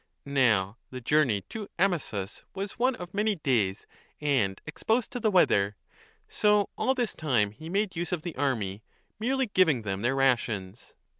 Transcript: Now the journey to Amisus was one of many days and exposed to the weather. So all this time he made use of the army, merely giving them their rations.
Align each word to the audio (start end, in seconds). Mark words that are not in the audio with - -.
Now 0.25 0.79
the 0.89 0.99
journey 0.99 1.41
to 1.49 1.67
Amisus 1.77 2.43
was 2.55 2.79
one 2.79 2.95
of 2.95 3.13
many 3.13 3.35
days 3.35 3.85
and 4.19 4.59
exposed 4.65 5.11
to 5.11 5.19
the 5.19 5.29
weather. 5.29 5.75
So 6.27 6.71
all 6.75 6.95
this 6.95 7.13
time 7.13 7.51
he 7.51 7.69
made 7.69 7.95
use 7.95 8.11
of 8.11 8.23
the 8.23 8.35
army, 8.35 8.81
merely 9.19 9.45
giving 9.45 9.83
them 9.83 10.01
their 10.01 10.15
rations. 10.15 10.95